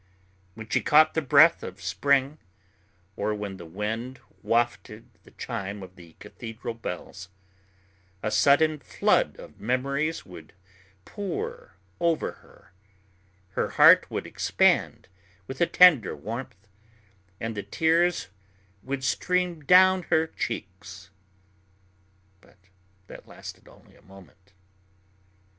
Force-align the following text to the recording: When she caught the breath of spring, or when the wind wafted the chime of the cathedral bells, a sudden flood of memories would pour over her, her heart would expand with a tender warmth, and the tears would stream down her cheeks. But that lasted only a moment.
When 0.55 0.67
she 0.67 0.81
caught 0.81 1.13
the 1.13 1.21
breath 1.21 1.61
of 1.61 1.79
spring, 1.79 2.39
or 3.15 3.35
when 3.35 3.57
the 3.57 3.67
wind 3.67 4.19
wafted 4.41 5.11
the 5.21 5.29
chime 5.29 5.83
of 5.83 5.95
the 5.95 6.13
cathedral 6.13 6.73
bells, 6.73 7.29
a 8.23 8.31
sudden 8.31 8.79
flood 8.79 9.37
of 9.37 9.59
memories 9.61 10.25
would 10.25 10.53
pour 11.05 11.75
over 11.99 12.31
her, 12.31 12.73
her 13.51 13.69
heart 13.77 14.09
would 14.09 14.25
expand 14.25 15.07
with 15.45 15.61
a 15.61 15.67
tender 15.67 16.15
warmth, 16.15 16.67
and 17.39 17.53
the 17.55 17.61
tears 17.61 18.29
would 18.81 19.03
stream 19.03 19.63
down 19.63 20.01
her 20.09 20.25
cheeks. 20.25 21.11
But 22.41 22.57
that 23.05 23.27
lasted 23.27 23.67
only 23.67 23.95
a 23.95 24.01
moment. 24.01 24.53